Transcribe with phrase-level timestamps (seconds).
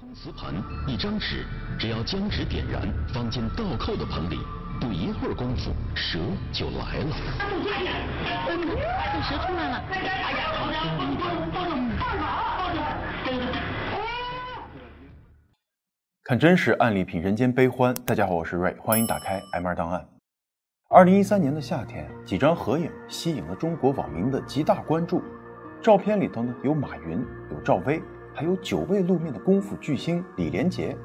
[0.00, 0.54] 空瓷盆，
[0.86, 1.44] 一张纸，
[1.76, 4.38] 只要将纸点燃，放进倒扣的盆里，
[4.80, 6.20] 不一会儿功夫，蛇
[6.52, 7.16] 就来了。
[9.28, 9.82] 蛇出来了！
[16.22, 17.92] 看真实案例，品人间悲欢。
[18.06, 20.06] 大家好，我是瑞，欢迎打开 M 二档案。
[20.90, 25.20] 二零一三年的夏天，几张合影吸引了中国网民的极大关注。
[25.82, 27.18] 照片里头呢，有马云，
[27.50, 28.00] 有赵薇，
[28.38, 30.96] 还有久未露面的功夫巨星李连杰。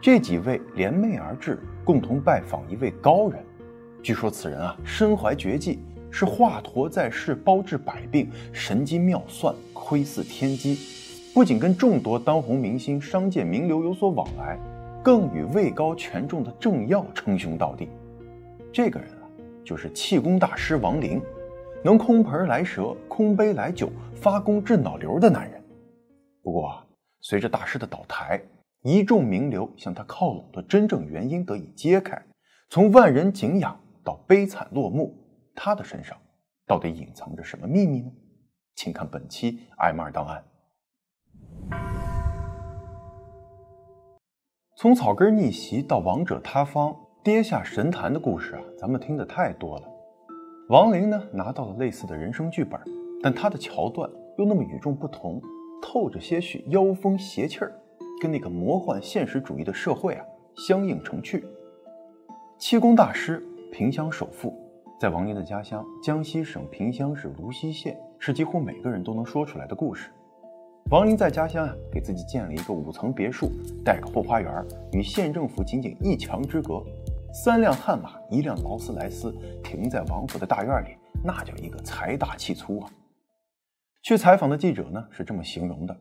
[0.00, 3.44] 这几位联袂而至，共同拜访一位高人。
[4.00, 10.78] 据说此人啊，身怀绝技，是华佗在世，包治百病，神机妙算，窥似天机。
[11.34, 14.56] 不仅跟众多当红明星、商界名流有所往来，
[15.02, 17.88] 更与位高权重的政要称兄道弟。
[18.72, 19.26] 这个人啊，
[19.64, 21.20] 就是气功大师王林，
[21.82, 25.55] 能空盆来蛇、空杯来酒、发功治脑瘤的男人。
[26.46, 26.80] 不过，
[27.22, 28.40] 随着大师的倒台，
[28.82, 32.24] 一众名流向他靠拢的真正原因得以揭开，
[32.70, 35.12] 从万人敬仰到悲惨落幕，
[35.56, 36.16] 他的身上
[36.64, 38.12] 到底隐藏着什么秘密呢？
[38.76, 40.44] 请看本期 M 二档案。
[44.76, 49.88] 从草根逆袭到王者塌方、跌下神坛的故事啊，咱们听的太多了。
[50.68, 52.80] 王林呢，拿到了类似的人生剧本，
[53.20, 54.08] 但他的桥段
[54.38, 55.42] 又那么与众不同，
[55.88, 57.72] 透着些许妖风邪气儿，
[58.20, 61.46] 跟那个魔幻现实主义的社会啊相映成趣。
[62.58, 64.52] 气功大师，萍乡首富，
[64.98, 70.10] 在王林的家乡江西省萍乡市芦溪县，是几乎每个人都能说出来的故事。
[70.90, 73.48] 王林在家乡啊，给自己建了一个五层别墅，
[73.84, 76.82] 带个后花园，与县政府仅仅一墙之隔。
[77.32, 82.90] 三辆悍马，一辆劳斯莱斯，停在王府的大院里，那叫一个财大气粗啊！
[84.06, 85.96] 去采访的记者呢，是这么形容的：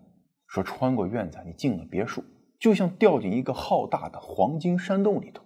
[0.45, 2.23] 说穿过院子，你进了别墅，
[2.59, 5.43] 就像掉进一个浩大的黄金山洞里头，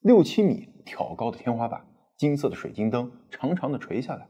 [0.00, 1.80] 六七米挑高的天花板，
[2.16, 4.26] 金色的水晶灯长长的垂下来。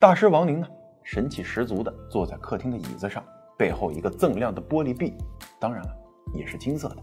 [0.00, 0.66] 大师王林呢，
[1.04, 3.22] 神气十足的坐在客厅的椅子上。
[3.56, 5.14] 背后一个锃亮的玻璃壁，
[5.60, 5.96] 当然了，
[6.34, 6.96] 也是金色的。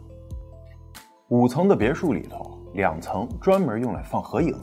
[1.30, 4.54] 五层的别墅里头，两层专门用来放合影，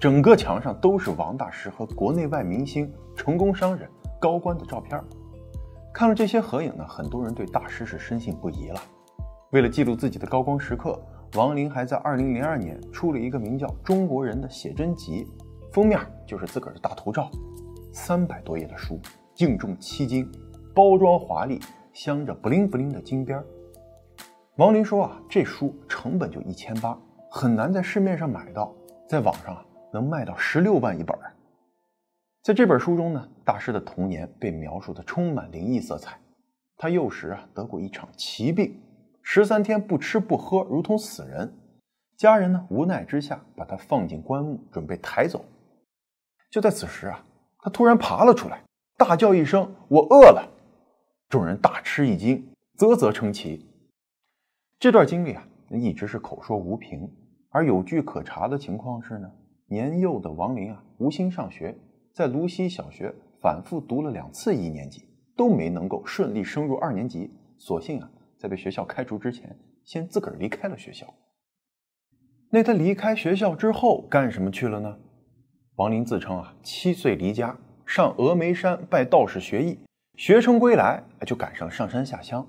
[0.00, 3.88] 整个墙上都是王大师和国内外明星、成功商人、
[4.20, 5.02] 高官的照片。
[5.92, 8.80] 看了这些合影呢，很多人对大师是深信不疑了。
[9.50, 11.00] 为了记录自己的高光时刻，
[11.34, 15.26] 王林还在2002年出了一个名叫《中国人》的写真集，
[15.72, 17.30] 封面就是自个儿的大头照，
[17.92, 19.00] 三百多页的书，
[19.34, 20.30] 净重七斤。
[20.74, 21.58] 包装华丽，
[21.92, 23.42] 镶着不灵不灵的金边
[24.56, 26.96] 王林说啊，这书成本就一千八，
[27.30, 28.72] 很难在市面上买到，
[29.08, 31.16] 在网上啊能卖到十六万一本。
[32.48, 36.18] 在这本书中呢，大师的童年被描述的充满灵异色彩。
[36.78, 38.74] 他幼时啊得过一场奇病，
[39.20, 41.52] 十三天不吃不喝，如同死人。
[42.16, 45.44] 家人呢无奈之下，把他放进棺木，准备抬走。
[46.50, 47.22] 就在此时啊，
[47.58, 48.62] 他突然爬了出来，
[48.96, 50.50] 大叫一声：“我饿了！”
[51.28, 53.68] 众人大吃一惊，啧啧称奇。
[54.78, 57.14] 这段经历啊，一直是口说无凭。
[57.50, 59.30] 而有据可查的情况是呢，
[59.66, 61.76] 年幼的王林啊，无心上学，
[62.12, 67.30] 在泸溪小学反复读了两次一年级，都没能够顺利升入二年级。
[67.58, 71.06] 索性啊，在被学校开除之前，先自个儿离开了学校。
[72.50, 74.98] 那他离开学校之后干什么去了呢？
[75.76, 79.78] 王林自称啊，七岁离家，上峨眉山拜道士学艺。
[80.16, 82.44] 学成归来，就赶上上山下乡，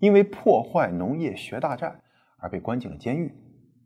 [0.00, 1.94] 因为破坏农业学大寨
[2.38, 3.32] 而被关进了监狱。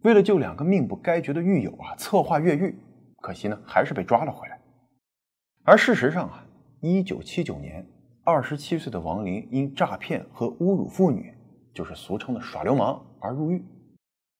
[0.02, 2.78] 为了救两个命不该绝的狱友啊，策划越狱，
[3.20, 4.55] 可惜呢，还是被抓了回来。
[5.68, 6.46] 而事实上啊，
[6.80, 7.84] 一九七九年，
[8.22, 11.34] 二十七岁的王林因诈骗和侮辱妇女，
[11.74, 13.64] 就是俗称的耍流氓而入狱。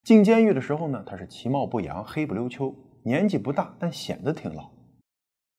[0.04, 2.72] 进监狱的时候呢，他是其貌不扬，黑不溜秋，
[3.02, 4.70] 年纪不大，但显得挺老。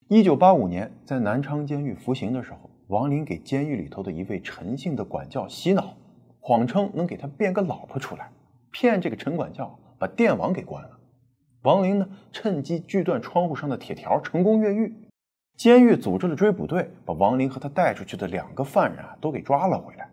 [0.08, 2.70] 一九八五年，在南昌监狱服刑的时候。
[2.88, 5.98] 王林给监狱里头的一位陈姓的管教洗脑，
[6.40, 8.32] 谎称能给他变个老婆出来，
[8.72, 10.98] 骗这个陈管教把电网给关了。
[11.64, 14.96] 王林呢，趁机锯断窗户上的铁条，成功越狱。
[15.58, 20.08] 监狱组织了追捕队，把王林和他带出去的两个犯人啊都给抓了回来。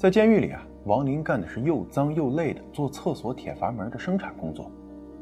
[0.00, 4.70] 在监狱里啊，王林干的是又脏又累的做厕所铁阀门的生产工作。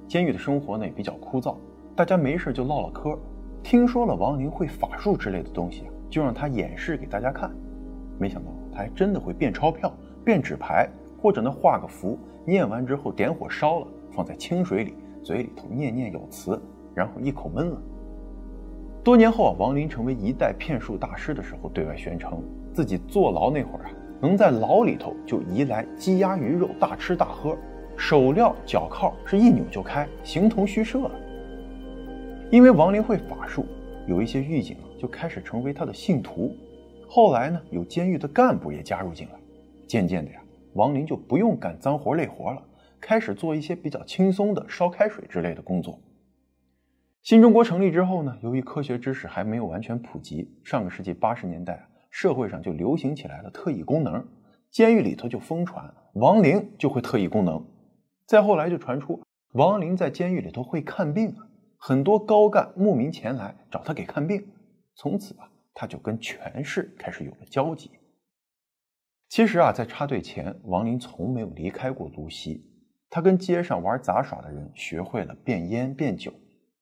[0.07, 1.57] 监狱的生活呢也比较枯燥，
[1.97, 3.19] 大家没事就唠唠嗑。
[3.63, 5.85] 听说了王林会法术之类的东西。
[6.11, 7.51] 就让他演示给大家看，
[8.21, 9.93] 没想到他还真的会变钞票、
[10.25, 10.89] 变纸牌，
[11.21, 14.95] 或者呢画个符，念完之后点火烧了，放在清水里，
[15.25, 16.63] 嘴里头念念有词，
[16.95, 17.83] 然后一口闷了。
[19.05, 22.43] 多年后啊，王林成为一代骗术大师的时候，对外宣称
[22.73, 27.55] 自己坐牢那会儿啊，能在牢里头就移来鸡鸭鱼肉大吃大喝，
[27.99, 31.11] 手镣脚铐是一扭就开，形同虚设了。
[32.51, 33.67] 因为王林会法术，
[34.07, 36.57] 有一些狱警啊就开始成为他的信徒。
[37.07, 39.35] 后来呢，有监狱的干部也加入进来，
[39.87, 40.41] 渐渐的呀，
[40.73, 42.63] 王林就不用干脏活累活了，
[43.03, 45.99] 开始做一些比较轻松的烧开水之类的工作。
[47.25, 54.23] 新中国成立之后呢，由于科学知识还没有完全普及，上个世纪八十年代，社会上就流行起来了特异功能，
[54.71, 57.67] 监狱里头就疯传王林就会特异功能。
[58.27, 59.23] 再后来就传出
[59.53, 61.49] 王林在监狱里头会看病啊，
[61.79, 64.47] 很多高干慕名前来找他给看病，
[64.95, 67.91] 从此啊，他就跟权势开始有了交集。
[69.31, 72.63] 其实啊，在插队前，王林从没有离开过芦溪，
[73.09, 76.31] 他跟街上玩杂耍的人学会了变烟变酒。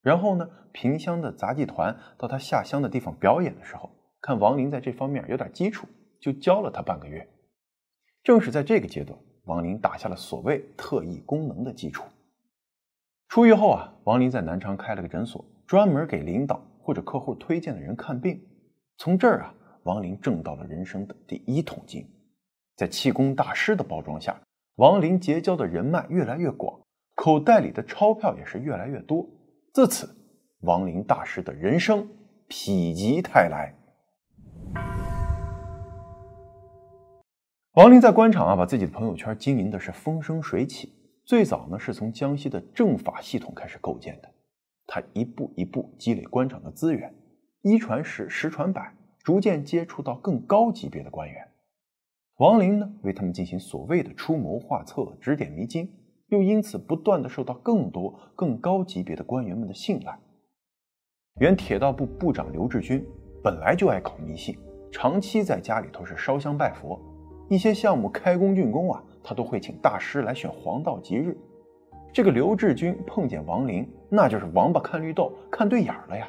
[0.03, 3.89] 然后呢，萍乡的杂技团到他下乡的地方表演的时候，
[4.21, 5.87] 看王林在这方面有点基础，
[6.21, 7.27] 就教了他半个月。
[8.25, 12.05] 正是在这个阶段，王林打下了所谓特异功能的基础。
[13.29, 18.41] 出狱后啊，王林在南昌开了个诊所，专门给领导或者客户推荐的人看病。
[18.99, 19.55] 从这儿啊，
[19.85, 22.05] 王林挣到了人生的第一桶金。
[22.77, 24.41] 在气功大师的包装下，
[24.77, 26.81] 王林结交的人脉越来越广，
[27.15, 29.27] 口袋里的钞票也是越来越多。
[29.73, 30.15] 自此，
[30.61, 32.07] 王林大师的人生
[32.51, 33.75] 否极泰来。
[37.73, 40.93] 王林在官场啊，把自己的朋友圈经营的是风生水起。
[41.25, 44.31] 最早呢，是从江西的政法系统开始构建的。
[44.87, 47.15] 他一步一步积累官场的资源，
[47.63, 48.95] 一传十，十传百，
[49.25, 51.49] 逐渐接触到更高级别的官员。
[52.37, 55.91] 王林呢，为他们进行所谓的出谋划策、指点迷津。
[56.33, 60.19] 又因此不断的受到更多更高级别的官员们的信赖。
[61.41, 63.05] 原铁道部部长刘志军
[63.45, 64.57] 本来就爱搞迷信，
[64.91, 66.99] 长期在家里头是烧香拜佛，
[67.51, 71.37] 一些项目开工竣工啊，他都会请大师来选黄道吉日。
[72.15, 76.27] 这个刘志军碰见王林，那就是王八看绿豆，看对眼了呀。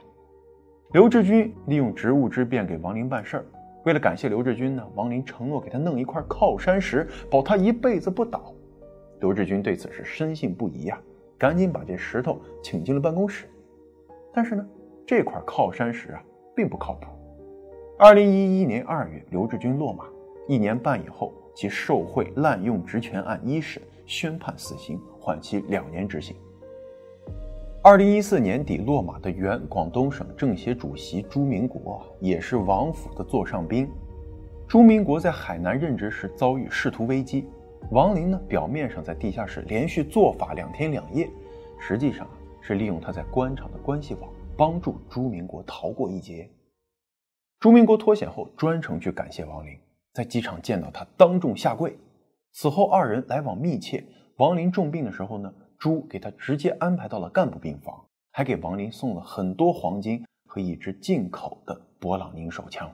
[0.92, 3.46] 刘志军利用职务之便给王林办事儿，
[3.86, 8.54] 为了感谢刘志军呢，王林承诺给他弄一块靠山石，保他一辈子不倒。
[9.24, 11.02] 刘志军对此是深信不疑呀，
[11.38, 13.46] 赶紧把这石头请进了办公室。
[14.34, 14.68] 但是呢，
[15.08, 16.22] 这块靠山石啊
[16.54, 17.08] 并不靠谱。
[17.98, 20.04] 二零一一年二月，刘志军落马，
[20.46, 26.36] 一年半以后，其受贿滥用职权案一审宣判死刑，缓期两年执行。
[27.82, 33.90] 二零一四年底落马的原广东省政协主席朱明国，也是王府的座上宾。
[34.68, 37.48] 朱明国在海南任职时遭遇仕途危机。
[37.92, 41.30] 王林呢，表面上在地下室连续做法两天两夜，
[41.80, 46.50] 实际上啊是利用他在官场的关系网，帮助朱明国逃过一劫。
[47.60, 49.78] 朱明国脱险后，专程去感谢王林，
[50.14, 51.96] 在机场见到他，当众下跪。
[52.52, 54.04] 此后二人来往密切。
[54.38, 62.92] 王林重病的时候呢，朱给他直接安排到了干部病房，还给王林送了很多黄金和一支进口的勃朗宁手枪。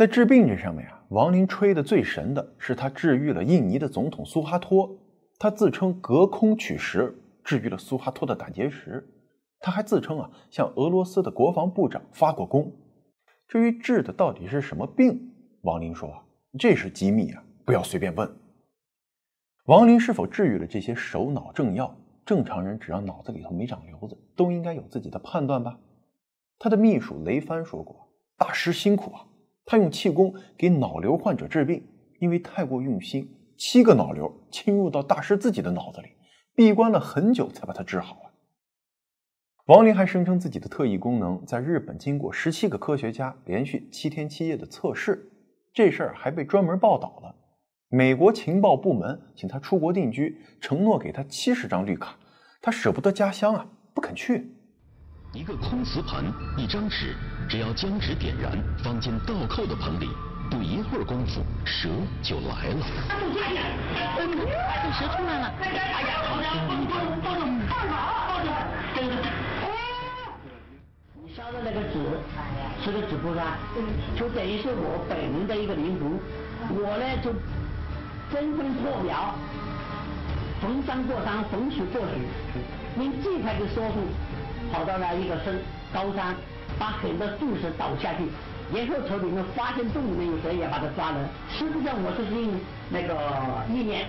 [0.00, 4.96] 在治病这上面啊，王林吹的最神的是他治愈了印尼的总统苏哈托，
[5.38, 7.14] 他自称隔空取石
[7.44, 9.06] 治愈了苏哈托的胆结石，
[9.58, 12.72] 他还自称啊向俄罗斯的国防部长发过功。
[13.46, 15.20] 至于治的到底是什么病，
[15.64, 16.24] 王林说啊
[16.58, 18.26] 这是机密啊，不要随便问。
[19.66, 21.94] 王林是否治愈了这些首脑政要？
[22.24, 25.78] 正常人只要脑子里头没长瘤子，都应该有自己的判断吧。
[26.58, 29.26] 他的秘书雷帆说过：“大师辛苦啊。”
[29.64, 31.86] 他用气功给脑瘤患者治病，
[32.20, 36.08] 因为太过用心，七个脑瘤侵入到大师自己的脑子里，
[36.54, 38.30] 闭关了很久才把他治好了。
[39.66, 45.30] 王林还声称自己的特异功能在日本经过十七个科学家连续七天七夜的测试，
[45.72, 47.36] 这事儿还被专门报道了。
[47.88, 52.16] 美国情报部门请他出国定居，承诺给他七十张绿卡，
[52.60, 54.56] 他舍不得家乡啊，不肯去。
[55.32, 56.24] 一个空瓷盘，
[56.58, 57.14] 一张纸，
[57.50, 60.08] 只要将纸点燃，放进倒扣的盆里，
[60.48, 61.88] 不一会儿功夫，蛇
[62.22, 62.86] 就来了。
[64.94, 65.50] 蛇出来了！
[71.12, 71.98] 你烧的那个纸，
[72.84, 73.58] 是个纸布啊，
[74.16, 76.20] 就等于是我本人的一个灵符。
[76.70, 77.32] 我呢就
[78.32, 79.34] 争分夺秒，
[80.62, 82.10] 逢山过山，逢水过水，
[82.96, 84.06] 用最快的速度。
[84.70, 85.58] 跑到了一个山
[85.92, 86.36] 高山，
[86.80, 88.24] 把很多柱石倒下去，
[88.74, 91.28] 然后从里面发现洞里面有蛇，也把它抓了。
[91.50, 92.58] 实际上我是用
[92.88, 93.14] 那个
[93.68, 94.08] 意念，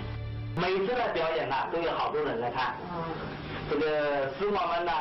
[0.56, 2.74] 每次的表演呢都有好多人来看，
[3.70, 4.92] 这个师傅们呢，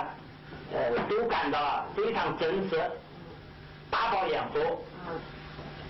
[0.74, 2.82] 呃，都感到非常真实，
[3.88, 4.58] 大饱眼福。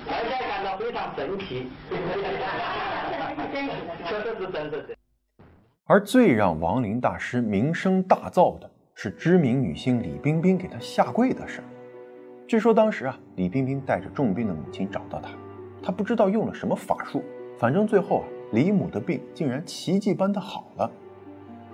[0.08, 1.68] 而且感到非常神奇，
[4.08, 4.96] 确实是真实。
[5.84, 11.62] 而最让王林大师名声大噪的是知名女星李冰冰给他下跪的事。
[12.50, 15.30] 据说当时啊，李冰冰带着重病的母亲找到他，
[15.80, 17.22] 他不知道用了什么法术，
[17.56, 20.90] 反正最后啊，李母的病竟然奇迹般的好了。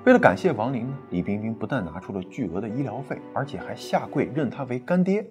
[0.04, 5.26] 为了感谢王林呢，李冰冰不但拿出了巨额的医疗费，而且还下跪认他为干爹。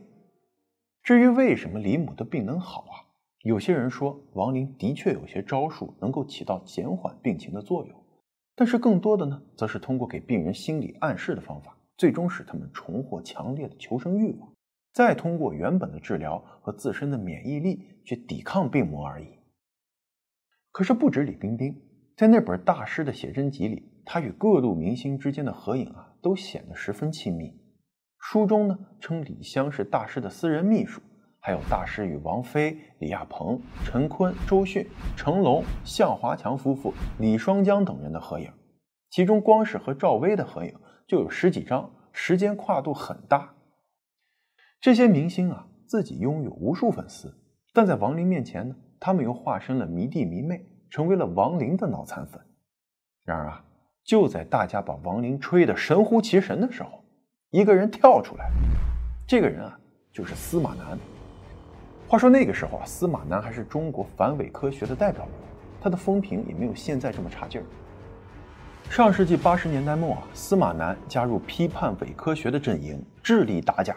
[1.03, 3.05] 至于为什么李母的病能好啊？
[3.43, 7.95] 有些人说王林的确有些招数能够起到减缓病情的作用，
[8.55, 14.49] 但是更多的呢，则是通过给病人心理暗示的方法，最终使他们重获强烈的求生欲望，
[14.95, 19.27] 再通过原本的治疗和自身的免疫力去抵抗病魔而已。
[20.71, 21.75] 可是不止李冰冰，
[22.15, 23.91] 在那本大师的写真集里。
[24.07, 27.59] 他与各路明星之间的合影啊，都显得十分亲密。
[28.19, 31.01] 书中呢称李湘是大师的私人秘书，
[31.39, 34.87] 还有大师与王菲、李亚鹏、陈坤、周迅、
[35.17, 38.53] 成龙、向华强夫妇、李双江等人的合影，
[39.09, 40.75] 其中光是和赵薇的合影
[41.07, 43.54] 就有十几张，时间跨度很大。
[44.79, 47.34] 这些明星啊，自己拥有无数粉丝，
[47.74, 52.41] 但在王林面前呢，他们又化身了迷弟迷妹，成为了王林的脑残粉。
[53.24, 53.62] 然而啊。
[54.05, 57.03] 就在大家把王林吹得神乎其神的时候，
[57.50, 58.51] 一个人跳出来。
[59.27, 59.79] 这个人啊，
[60.13, 60.96] 就是司马南。
[62.08, 65.44] 话说那个时候啊，司马南还是中国反伪科学的代表人物，
[65.82, 67.65] 他的风评也没有现在这么差劲儿。
[68.91, 73.96] 上世纪八十年代末啊，司马南加入批判伪科学的阵营，致力打假。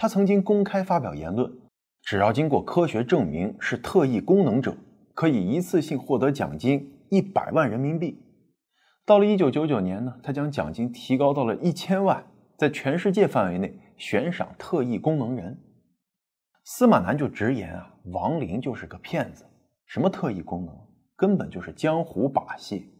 [0.00, 1.52] 他曾经公开发表言论：
[2.00, 4.74] 只要经过科学证明是特异功能者，
[5.12, 8.18] 可以一次性获得奖金一百万人民币。
[9.04, 12.24] 到了一九九九年呢，他将奖金提高到了一千万，
[12.56, 15.60] 在全世界范围内悬赏特异功能人。
[16.64, 19.44] 司马南就直言啊，王林就是个骗子，
[19.84, 20.74] 什么特异功能，
[21.14, 22.90] 根本就是江湖把戏。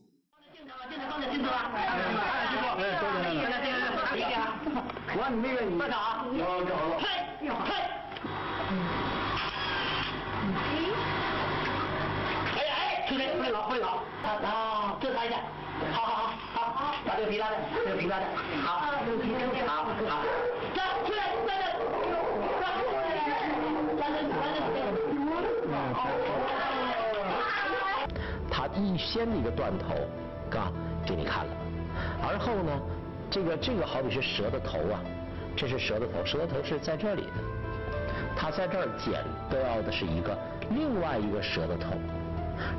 [17.16, 18.24] 这个皮拉的，这个皮拉的，
[18.62, 18.80] 好，好，
[20.08, 20.22] 好，
[20.74, 21.64] 站出来，站着，
[23.98, 24.32] 站着，
[28.50, 29.94] 他一先的一个断头，
[30.50, 30.72] 嘎，
[31.06, 31.52] 给你看了。
[32.22, 32.80] 而后呢，
[33.30, 35.00] 这个这个好比是蛇的头啊，
[35.56, 37.32] 这是蛇的头，蛇的头是在这里的。
[38.36, 40.36] 他在这儿剪掉的是一个
[40.70, 41.90] 另外一个蛇的头，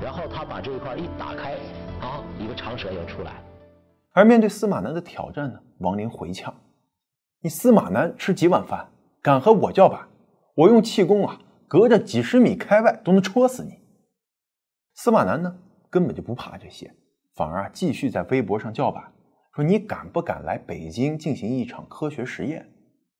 [0.01, 1.53] 然后他把这一块一打开，
[1.99, 3.43] 啊，一个长蛇又出来了。
[4.13, 6.53] 而面对司马南的挑战呢，王林回呛
[7.41, 8.89] ：“你司马南吃几碗饭，
[9.21, 10.07] 敢和我叫板？
[10.55, 13.79] 我用气功啊，隔着几十米开外都能戳死你。”
[14.95, 15.55] 司马南呢，
[15.89, 16.91] 根本就不怕这些，
[17.35, 19.13] 反而啊继续在微博上叫板，
[19.53, 22.69] 说：“你敢不敢来北京进行一场科学实验？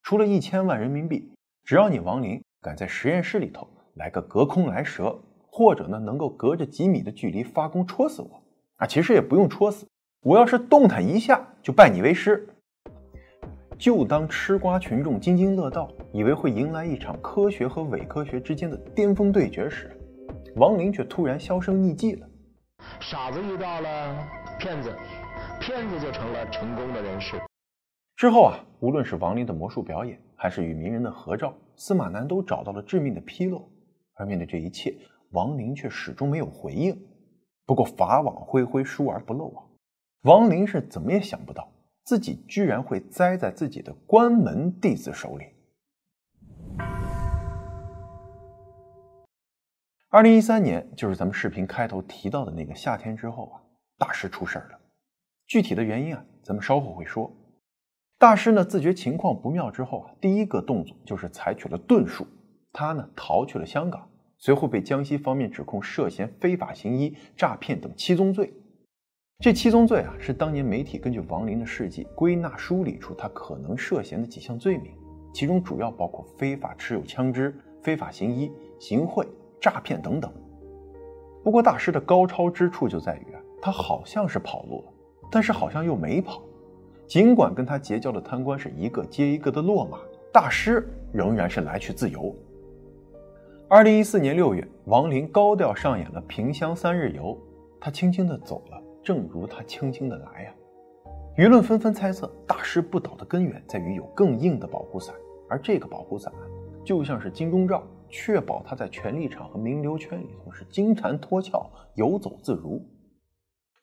[0.01, 1.29] 除了一千万人民币，
[1.63, 8.41] 只要你王林敢在实验室里头来个隔空来蛇，或者呢能够隔着几米的距离发功戳死我
[8.77, 9.85] 啊，其实也不用戳死。”
[10.23, 12.47] 我要是动弹一下，就拜你为师。
[13.77, 19.91] 就当吃瓜群众津津乐道，以为会迎来一场科学和伪科学之间的巅峰对决时，
[20.55, 22.27] 王林却突然销声匿迹了。
[22.99, 24.95] 傻子遇到了骗子，
[25.61, 27.39] 骗子就成了成功的人士。
[28.15, 33.69] 之后啊，无论是王林的魔术表演，还是与名人的合照，司马南都找到了致命的纰漏。
[34.15, 34.97] 而面对这一切，
[35.29, 36.99] 王林却始终没有回应。
[37.67, 39.63] 不过法网恢恢，疏而不漏啊。
[40.23, 41.71] 王林是怎么也想不到，
[42.05, 45.45] 自己居然会栽在自己的关门弟子手里。
[50.09, 53.61] 二零一三年，就是咱们视频开头提到的那个夏天之后啊，
[53.99, 54.80] 大师出事了。
[55.51, 57.29] 具体的原因啊，咱们稍后会说。
[58.17, 62.25] 大师呢，自觉情况不妙之后啊，第一个动作就是采取了遁术，
[62.71, 68.53] 他呢逃去了香港，随后被江西方面指控涉嫌非法行医、诈骗等七宗罪。
[69.39, 74.93] 这七宗罪啊，是当年媒体根据王林的事迹归纳梳理出他可能涉嫌的几项罪名，
[75.33, 77.53] 其中主要包括非法持有枪支、
[77.83, 79.27] 非法行医、行贿、
[79.59, 80.31] 诈骗等等。
[81.43, 84.93] 不过大师的高超之处就在于啊，他好像是跑路了，
[85.31, 86.41] 但是好像又没跑。
[87.07, 89.97] 尽管跟他结交的贪官是一个接一个的落马，
[90.31, 92.35] 大师仍然是来去自由。
[93.67, 97.37] 二零一四年六月，王林高调上演了萍乡三日游，
[97.79, 98.81] 他轻轻的走了。
[99.03, 100.53] 正如他轻轻的来呀，
[101.35, 105.15] 舆论纷纷猜测，大师不倒的根源在于有更硬的保护伞，
[105.49, 106.31] 而这个保护伞
[106.85, 112.79] 就像是金钟罩，确保他在权力场和名流圈里头是金蝉脱壳、游走自如。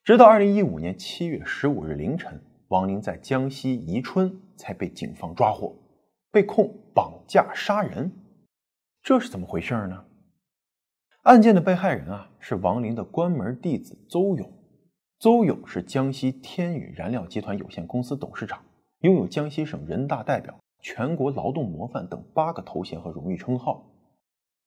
[0.09, 5.77] 直到二零一五年七月十五日凌晨，王林在江西宜春才被警方抓获，
[6.33, 8.11] 被控绑架杀人。
[9.03, 10.07] 这是怎么回事呢？
[11.25, 14.51] 案件的被害人啊是王林的关门弟子邹勇。
[15.19, 18.65] 邹勇是江西天宇燃料集团有限公司董事长，
[19.01, 23.85] 拥有江西省人大代表、全国劳动模范等八个头衔和荣誉称号。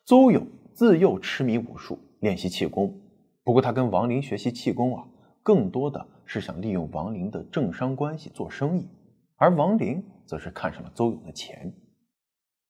[0.06, 0.46] 邹勇
[0.76, 2.96] 自幼痴迷武术，练习气功。
[3.44, 5.08] 不过他跟王林学习气功啊，
[5.44, 8.90] 更多的是想利用王林的政商关系做生意，
[9.38, 11.74] 而王林则是看上了邹勇的钱。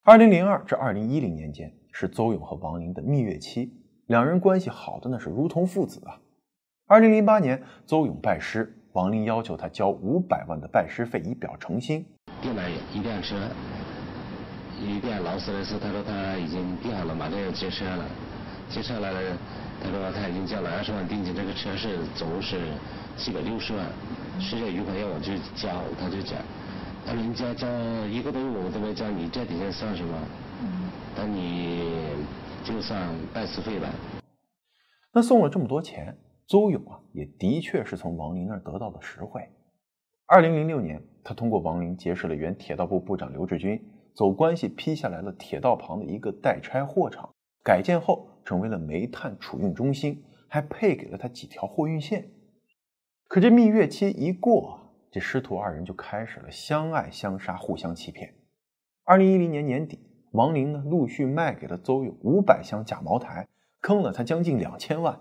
[0.04, 3.72] 二零零二至二零一零年间是邹勇和王林的蜜月期，
[4.06, 6.20] 两人关系好的那是如同父子啊。
[6.86, 12.04] 二零零八年，邹勇拜师，王林要求他交五百万的拜师费以表诚心。
[12.40, 12.62] 订了
[12.92, 13.36] 一辆车，
[14.80, 18.04] 一辆劳斯莱斯，他说他已经订好了，马上要接车了。
[18.68, 19.12] 接车了，
[19.82, 22.60] 他说他已经交了二十万定金，这个车是总共是
[23.16, 23.84] 七百六十万。
[24.40, 26.38] 剩下余款要我去交，他就讲，
[27.04, 27.66] 他人家交
[28.06, 30.16] 一个多月我都没交，你这底下算什么？
[31.16, 31.82] 那你
[32.64, 33.88] 就算拜师费吧。
[35.12, 36.16] 那送了这么多钱。
[36.48, 39.40] 邹勇啊，也的确是从王林那儿得到的实惠。
[40.26, 43.80] 二零零六年，他通过王林结识了原铁道部部长刘志军，
[44.14, 47.30] 走关系批下来了铁道旁的一个待拆货场，
[47.64, 52.30] 改建后成为了煤炭储运中心，还配给了他几条货运线。
[53.28, 54.78] 可这蜜月期一过，
[55.10, 58.34] 这师徒二人就开始了相爱相杀、互相欺骗。
[59.04, 59.98] 二零一零年年底，
[60.32, 63.48] 王林呢陆续卖给了邹勇五百箱假茅台，
[63.80, 65.20] 坑了他将近两千万。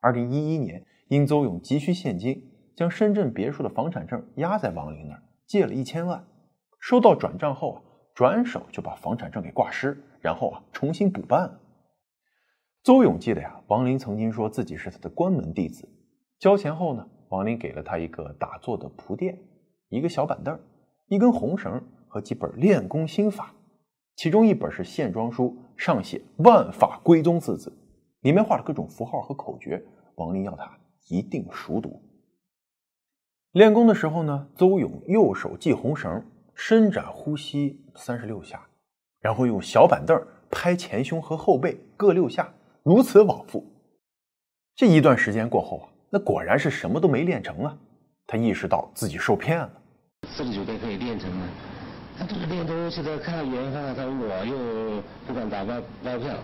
[0.00, 6.24] 二零一一年，因邹勇急需现金，将深圳别墅的房产证压在王林那儿，借了一千万。
[6.80, 7.82] 收到转账后啊，
[8.14, 11.60] 转手就把房产证给挂失，然后啊重新补办了。
[12.84, 15.88] 邹勇记得呀，王林曾经说自己是他的关门弟子。
[16.38, 19.38] 交钱后呢，王林给了他一个打坐的蒲垫，
[19.88, 20.60] 一个小板凳，
[21.06, 23.54] 一根红绳和几本练功心法，
[24.16, 27.72] 其中一本是线装书，上写“万法归宗”四字。
[28.20, 29.82] 里面画了各种符号和口诀，
[30.16, 30.70] 王林要他
[31.08, 32.02] 一定熟读。
[33.52, 36.22] 练功的时候呢，邹勇右手系红绳，
[36.54, 38.66] 伸展呼吸三十六下，
[39.20, 42.52] 然后用小板凳拍前胸和后背各六下，
[42.84, 43.64] 如此往复。
[44.76, 47.78] 这一段时间过后啊，那果然是什么都没练成啊。
[48.26, 49.72] 他意识到自己受骗了。
[50.28, 51.48] 四十九天可以练成吗？
[52.18, 56.36] 他这个练东西的看原话，他我又不敢打包包票。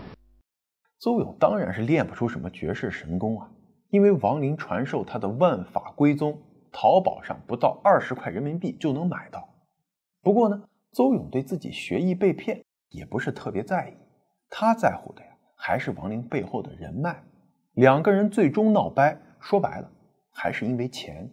[0.97, 3.47] 邹勇当然是练不出什么绝世神功啊，
[3.91, 9.47] 因为王林传授他的万法归宗，淘宝上不到二十块人民币就能买到。
[10.23, 13.93] 不过呢，邹勇对自己学艺被骗也不是特别在意，
[14.49, 15.27] 他在乎的呀
[15.63, 17.23] 还是王林背后的人脉。
[17.73, 19.91] 两个人最终闹掰，说白了
[20.31, 21.31] 还是因为钱。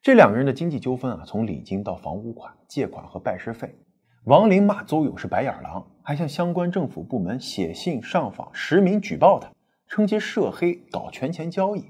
[0.00, 3.76] 这两个人的经济纠纷啊，从礼金到房屋款、借款和拜师费。
[4.24, 9.52] 王林骂邹勇是白眼狼，还向相关政府部门写信上访，实名举报他，
[9.88, 11.84] 称其涉黑搞权钱交易。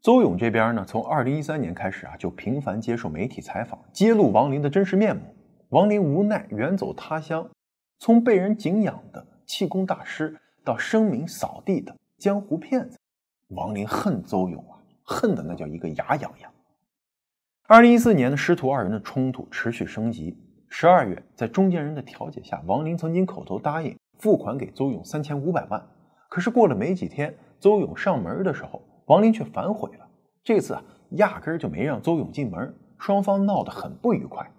[0.00, 5.22] 邹勇这边呢，从二零一三年开始啊，就频繁接受媒体采访，揭露王林的真实面目。
[5.70, 7.50] 王林无奈远走他乡，
[7.98, 12.98] 从被人敬仰的气功大师，到声名扫地的江湖骗子，
[13.48, 16.50] 王林恨邹勇啊，恨的那叫一个牙痒痒。
[17.66, 20.36] 二零一四年的师徒二人的冲突持续升级。
[20.68, 25.80] 十二月，在中间人的调解下，王林曾经口头答应付款给邹勇三千五百万。
[26.28, 30.06] 可是过了没几天，邹勇上门的时候，王林却反悔了。
[30.42, 34.50] 这次啊，压根儿就没让邹勇进门，双方闹得很不愉快。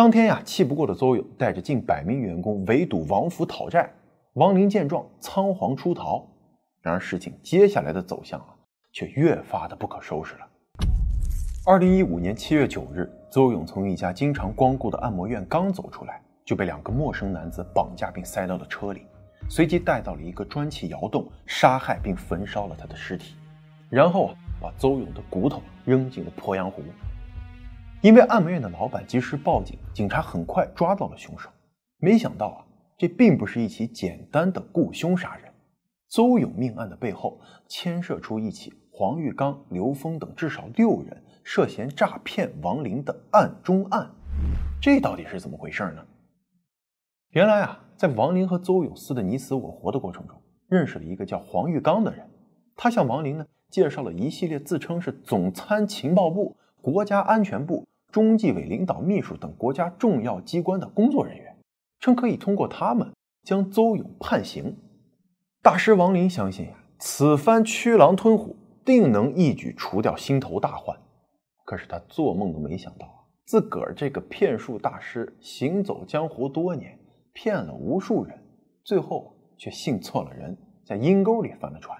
[0.00, 3.92] 当天呀，气不过的邹勇带着近百名员工围堵王府讨债。
[4.32, 6.26] 王林见状，仓皇出逃。
[6.80, 8.46] 然而事情接下来的走向啊，
[8.94, 10.40] 却越发的不可收拾了。
[11.66, 19.02] 二零一五年七月九日，邹勇从一家经常光顾的按摩院刚走出来，就被两个陌生男子绑架并塞到了车里，
[19.50, 23.34] 随即带到了一个砖砌窑洞，杀害并焚烧了他的尸体，
[23.90, 26.82] 然后啊，把邹勇的骨头扔进了鄱阳湖。
[28.02, 31.50] 因为按摩院的老板及时报警，警察很快抓到了凶手。
[31.98, 32.64] 没想到啊，
[32.96, 35.52] 这并不是一起简单的雇凶杀人，
[36.08, 41.22] 邹勇命案的背后牵涉出一起黄玉刚、刘峰等至少六人。
[41.42, 44.10] 涉嫌诈骗王林的案中案，
[44.80, 46.06] 这到底是怎么回事呢？
[47.30, 52.28] 原来啊，在王林和邹勇撕的你死我活的过程中，认识了一个叫黄玉刚的人。
[52.76, 61.56] 他向王林呢介绍了一系列自称是总参情报部、国家安全部、中纪委领导秘书等国家重要机关的工作人员，
[61.98, 63.12] 称可以通过他们
[63.44, 64.76] 将邹勇判刑。
[65.62, 70.98] 大师王林相信呀，此番驱狼吞虎，定能一举除掉心头大患。
[71.64, 73.14] 可是他做梦都没想到啊，
[73.46, 76.98] 自个儿这个骗术大师行走江湖多年，
[77.32, 78.36] 骗了无数人，
[78.82, 81.96] 最后却信错了人，在阴沟里翻了船。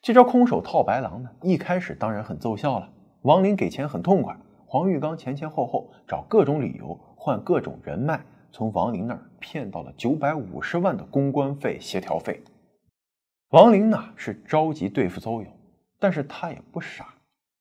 [0.00, 4.36] 这招空手套白狼呢，一开始当然很奏效了，王林给钱很痛快。
[4.72, 12.42] 黄玉刚前前后后找各种理由换各种人脉，从王林那儿骗到了九百五十万的公关费、协调费。
[13.50, 15.52] 王林呢是着急对付邹勇，
[15.98, 17.12] 但是他也不傻，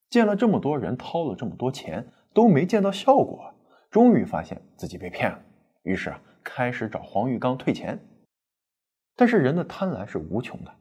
[0.10, 3.54] 见了这么多人掏了这么多钱都没见到效果，
[3.90, 5.42] 终于发现自己被骗了，
[5.84, 8.00] 于是啊开始找黄玉刚退钱。
[9.18, 10.74] 但是人的贪婪是无穷的，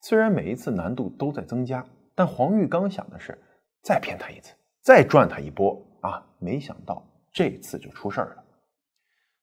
[0.00, 3.40] 虽然每一次难度都在增加，但黄玉刚想的是
[3.84, 4.52] 再骗他一次。
[4.86, 6.24] 再赚他一波啊！
[6.38, 8.44] 没想到这次就出事儿了。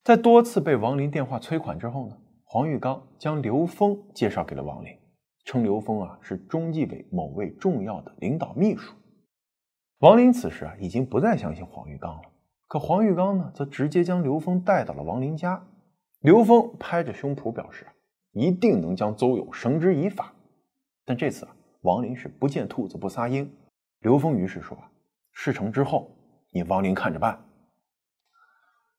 [0.01, 4.97] 在多次被王林电话催款之后呢，黄玉刚将刘峰介绍给了王林，
[5.43, 8.93] 称刘峰啊是中纪委某位重要的领导秘书。
[9.99, 12.29] 王林此时啊已经不再相信黄玉刚了，
[12.69, 15.61] 可黄玉刚呢则直接将刘峰带到了王林家。
[16.21, 17.85] 刘峰拍着胸脯表示
[18.31, 20.33] 一定能将邹勇绳之以法。
[21.03, 23.53] 但这次啊，王林是不见兔子不撒鹰。
[23.99, 24.89] 刘峰于是说啊。
[25.33, 26.15] 事成之后，
[26.51, 27.45] 你王林看着办。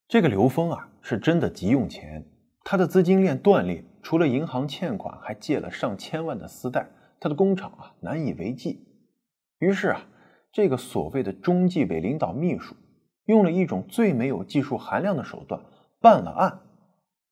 [0.07, 2.27] 这个刘峰啊，是真的急用钱，
[2.64, 8.87] 他的资金链断裂，除了银行欠款，还借了上千万的私贷，他的工厂啊难以为继。
[9.59, 10.07] 于是啊，
[10.53, 12.77] 这个所谓的中纪委领导秘书，
[13.25, 15.62] 用了一种最没有技术含量的手段
[16.01, 16.61] 办了案。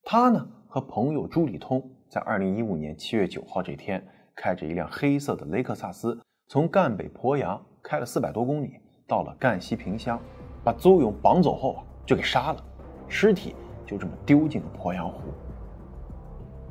[0.05, 8.81] 他呢和朋友朱礼通，在二零一五年七月九号这天，开着一辆黑色的雷克萨斯，从赣北鄱阳开了四百多公里。
[9.07, 10.21] 到了赣西萍乡，
[10.65, 12.65] 把邹勇绑走后啊，就给杀了，
[13.09, 13.55] 尸体
[13.87, 15.21] 就这么丢进了鄱阳湖。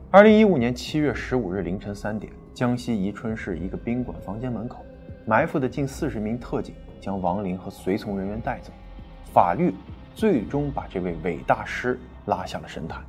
[0.09, 4.83] 二零一五年七月十五日凌晨三点，江西宜春市一个宾馆房间门口，
[5.25, 8.71] 埋伏的近四十名特警将王林和随从人员带走，
[9.33, 9.73] 法律
[10.13, 13.01] 最终把这位伟大师拉下了神坛。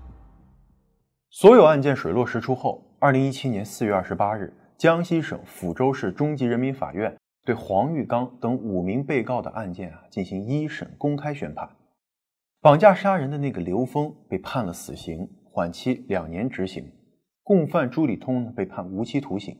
[1.30, 7.16] 所有案件水落石出后，二零一七年四月二十八日，江西省抚州市中级人民法院。
[7.44, 11.76] 对黄玉刚等五名被告的案件啊进行一审公开宣判，
[12.60, 16.84] 绑架杀人的那个刘峰被判了死刑，缓期两年执行；
[17.42, 19.56] 共犯朱礼通呢被判无期徒刑；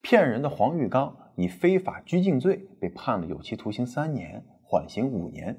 [0.00, 5.58] 骗人的黄玉刚以非法拘禁罪被判了有期徒刑三年，缓刑五年。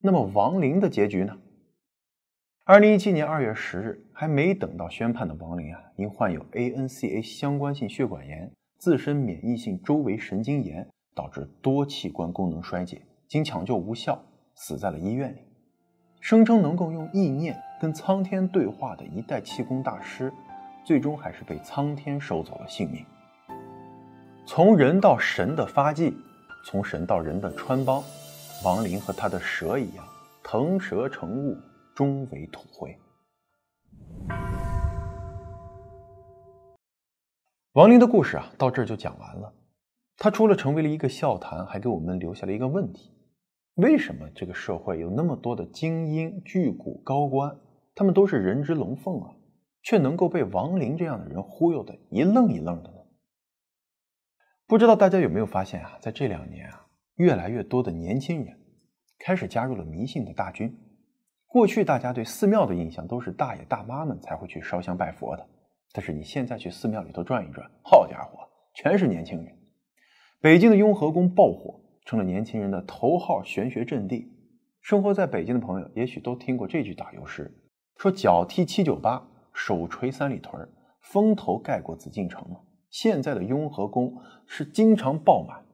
[0.00, 1.36] 那么王林的结局呢？
[2.64, 8.50] 二零一七年二月十日，还没等到宣判的王林啊，因患有 ANCA 相关性血管炎。
[8.78, 14.20] 自身免疫性周围神经炎导致多器官功能衰竭，经抢救无效，
[14.54, 15.38] 死在了医院里。
[16.20, 20.32] 声称能够用意念跟苍天对话的一代气功大师，
[20.84, 23.04] 最终还是被苍天收走了性命。
[24.44, 26.14] 从人到神的发迹，
[26.64, 28.02] 从神到人的穿帮，
[28.64, 30.04] 王林和他的蛇一样，
[30.42, 31.56] 腾蛇成雾，
[31.94, 32.96] 终为土灰。
[37.76, 39.52] 王林的故事啊，到这儿就讲完了。
[40.16, 43.12] 他除了成为了一个笑谈，还给我们留下了一个问题：
[43.74, 47.54] 为什么这个社会有那么多的精英、巨贾、高官，
[47.94, 49.36] 他们都是人之龙凤啊，
[49.82, 52.96] 却能够被王林这样的人忽悠的一愣一愣的呢？
[54.66, 56.86] 不知道大家有没有发现啊，在这两年啊，
[57.16, 58.58] 越来越多的年轻人
[59.18, 60.74] 开始加入了迷信的大军。
[61.46, 65.46] 过去大家对寺庙的印象都是大爷大妈们才会去烧香拜佛的。
[65.96, 69.56] 但是你现在去寺庙里头转一转，好家伙，全是年轻人。
[70.42, 74.30] 北京的雍和宫爆火，成了年轻人的头号玄学阵地。
[74.82, 77.50] 生活在北京的朋友也许都听过这句打油诗：
[77.96, 80.68] 说脚踢七九八，手捶三里屯，
[81.00, 82.46] 风头盖过紫禁城。
[82.90, 85.64] 现在的雍和宫是经常爆满。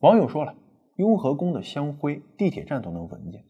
[0.00, 0.54] 网友说了，
[0.96, 3.44] 雍和宫的香灰，地铁站都能闻见，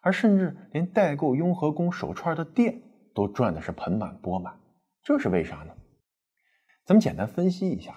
[0.00, 2.80] 而甚至连代购雍和宫手串的店
[3.12, 4.59] 都赚的是盆满钵满。
[5.02, 5.74] 这是为啥呢？
[6.84, 7.94] 咱们简单分析一下，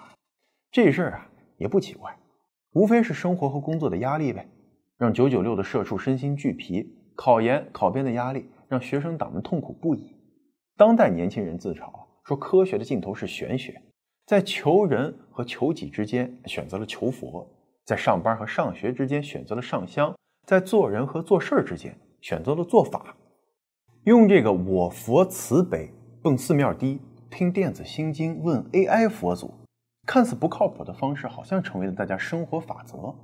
[0.70, 2.16] 这事儿啊也不奇怪，
[2.72, 4.48] 无非是生活和工作的压力呗，
[4.96, 10.16] 让九九六的社畜身心俱疲，考研考编的压力让学生党们痛苦不已。
[10.76, 11.90] 当代年轻人自嘲
[12.24, 13.82] 说，科学的尽头是玄学，
[14.26, 17.46] 在求人和求己之间选择了求佛，
[17.84, 23.16] 在上班和上学之间选择了上香，在做人和做事儿之间选择了做法，
[24.04, 25.90] 用这个我佛慈悲。
[26.24, 29.52] 蹦寺庙低，听电子心经，问 AI 佛祖，
[30.06, 33.14] 看似不靠谱的方式，好像成为了大家生活法则。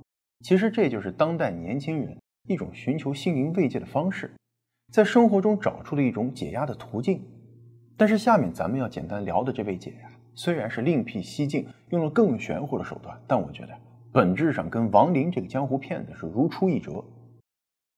[0.41, 2.15] 其实这就是当代年轻人
[2.47, 4.31] 一种寻求心灵慰藉的方式，
[4.93, 7.25] 在生活中找出了一种解压的途径。
[7.97, 13.75] 但是下面咱们要简单聊的这位姐呀，虽然是另辟蹊径，用了更玄乎的手段，但我觉得
[14.11, 17.03] 本质上跟王林这个江湖骗子是如出一辙。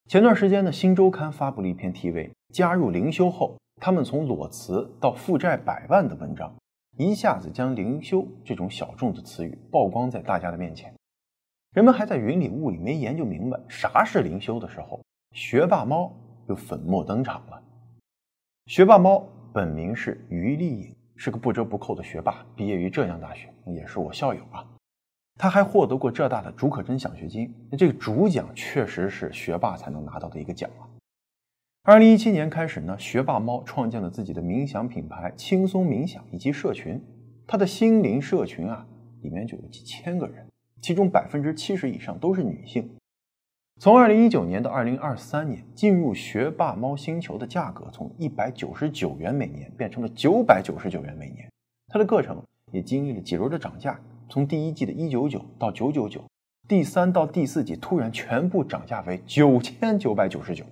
[0.07, 6.55] 前段时间呢，《新周刊》发布了一篇题为《加入灵修后，他们从裸辞到负债百万》的文章，
[6.97, 10.95] 一下子将灵修这种小众的词语曝光在大家的面前。
[11.73, 15.01] 人们还在云里雾里没研究明白啥是灵修的时候，
[15.33, 16.09] 学霸猫
[16.47, 17.61] 又粉墨登场了。
[18.67, 24.65] 学霸猫本名是于丽颖，是个不折不扣的学霸，毕业于浙江大学，也是我校友啊。
[25.37, 30.87] 他还获得过浙大的竺可桢奖学金，那这个主奖确实是学霸才能拿到的一个奖啊。
[31.85, 36.97] 二零一七年开始呢，学霸猫创建了自己的冥想品牌“轻松冥想”以及社群，
[37.45, 38.87] 他的心灵社群啊，
[39.21, 40.47] 里面就有几千个人。
[40.81, 42.89] 其中百分之七十以上都是女性。
[43.81, 51.45] 从二零一九年到二零二三年，进入学霸猫星球的价格从一百九十九元每年变成了九百九十九元每年。
[51.89, 52.41] 它的课程
[52.71, 56.23] 也经历了几轮的涨价，从第一季的一九九到九九九，
[56.65, 60.63] 第三到第四季突然全部涨价为九千九百九十九。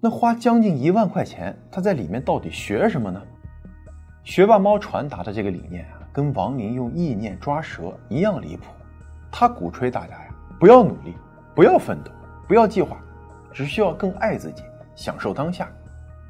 [0.00, 3.22] 那花将近一万块钱，他在里面到底学什么呢？
[4.22, 8.64] 学霸猫传达的这个理念啊，跟王林用意念抓蛇一样离谱。
[9.32, 10.28] 他鼓吹大家呀，
[10.60, 11.14] 不要努力，
[11.54, 12.10] 不要奋斗，
[12.46, 12.98] 不要计划，
[13.50, 14.62] 只需要更爱自己，
[14.94, 15.70] 享受当下。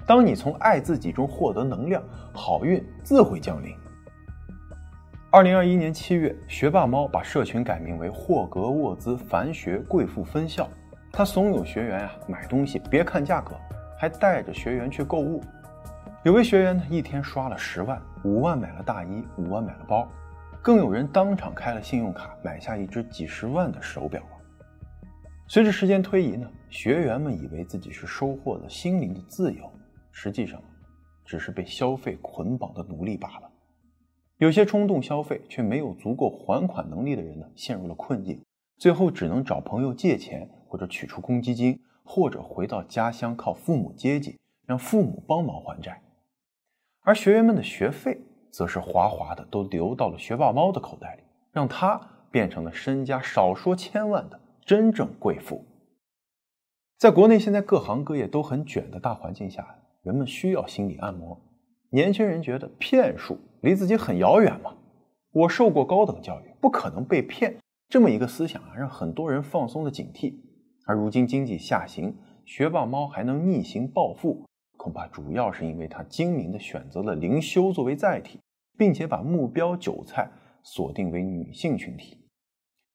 [0.07, 2.01] 当你从爱自己中获得能量，
[2.33, 3.75] 好运自会降临。
[5.33, 10.69] 二零二一年七月，学霸猫把社群改名为霍格沃兹凡学贵妇分校。
[11.17, 13.55] 他怂恿学员啊买东西别看价格，
[13.97, 15.41] 还带着学员去购物。
[16.25, 20.11] 有位学员呢，一天刷了十万，五万买了大衣，五万买了包。
[20.61, 24.21] 更有人当场开了信用卡，买下一只几十万的手表。
[25.47, 29.73] 随着时间推移呢，学员们以为自己是收获了心灵的自由，
[30.11, 30.61] 实际上，
[31.25, 33.49] 只是被消费捆绑的奴隶罢了。
[34.39, 38.43] 有些冲动消费却没有足够还款能力的人呢，陷入了困境，
[38.79, 46.03] 最后只能找朋友借钱，或者取出公积金，或者回到家乡靠父母接济，让父母帮忙还债。
[47.03, 48.21] 而学员们的学费。
[48.57, 55.65] 则是哗哗的都流到了学霸猫的口袋里，让他变成了身家少说千万的真正贵妇。
[56.97, 61.37] 在国内现在各行各业都很卷的大环境下，人们需要心理按摩。
[61.91, 64.77] 年轻人觉得骗术离自己很遥远嘛，
[65.33, 67.57] 我受过高等教育，不可能被骗。
[67.89, 70.37] 这么一个思想啊，让很多人放松了警惕。
[70.85, 74.45] 而如今经济下行，学霸猫还能逆行暴富，
[74.77, 78.39] 恐怕主要是因为它精明的选择了灵修作为载体。
[78.77, 80.29] 并且把目标韭菜
[80.63, 82.19] 锁定为女性群体，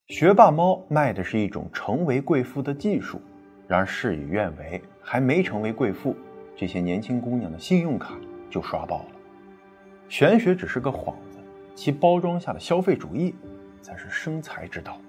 [0.08, 3.21] 学霸猫卖的是一种成为贵妇的技术。
[3.65, 6.15] 然而事与愿违，还没成为贵妇，
[6.56, 9.10] 这些年轻姑娘的信用卡就刷爆了。
[10.10, 11.38] 玄学只是个幌子，
[11.75, 13.36] 其包装下的消费主义
[13.80, 14.99] 才是生财之道。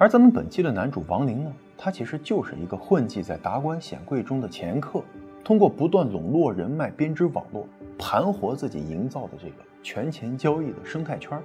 [0.00, 5.04] 而咱们本期的男主王林呢，他其实就是一个混迹在达官显贵中的掮客，
[5.44, 7.68] 通过不断笼络人脉，编织网络。
[7.98, 11.38] 盘活自己营造的这个权钱交易的生态圈，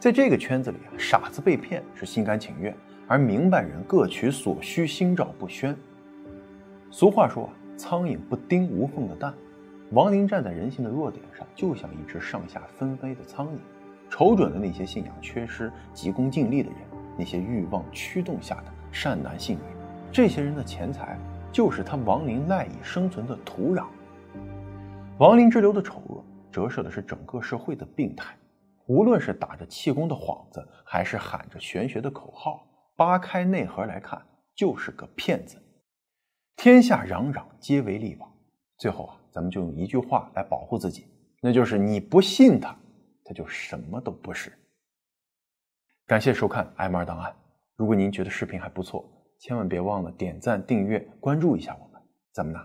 [0.00, 2.74] 在这个圈子里啊，傻子被骗是心甘情愿，
[3.06, 5.76] 而明白人各取所需，心照不宣。
[6.90, 9.32] 俗话说啊，苍蝇不叮无缝的蛋。
[9.92, 13.50] 王林站在人性的弱点上，就像一只上下纷飞的苍蝇，
[14.10, 16.78] 瞅准了那些信仰缺失、急功近利的人，
[17.18, 19.62] 那些欲望驱动下的善男信女。
[20.10, 21.18] 这些人的钱财，
[21.52, 23.86] 就是他亡灵赖以生存的土壤。
[25.18, 28.34] 亡灵之流的丑恶，折射的是整个社会的病态。
[28.86, 32.64] 无论是打着气功的幌子，还是喊着玄学的口号，
[32.96, 34.18] 扒开内核来看，
[34.54, 35.60] 就是个骗子。
[36.56, 38.32] 天下攘攘，皆为利往。
[38.78, 41.04] 最后啊，咱们就用一句话来保护自己，
[41.42, 42.74] 那就是你不信他，
[43.24, 44.52] 他就什么都不是。
[46.08, 47.30] 感谢收看《M 二档案》。
[47.76, 49.04] 如果您觉得视频还不错，
[49.38, 52.00] 千万别忘了点赞、订阅、关注一下我们。
[52.32, 52.58] 咱们呢，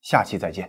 [0.00, 0.68] 下期再见。